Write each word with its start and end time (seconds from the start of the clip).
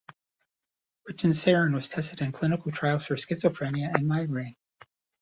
Ritanserin 1.07 1.75
was 1.75 1.87
tested 1.87 2.21
in 2.21 2.31
clinical 2.31 2.71
trials 2.71 3.05
for 3.05 3.17
schizophrenia 3.17 3.93
and 3.93 4.07
migraine. 4.07 4.55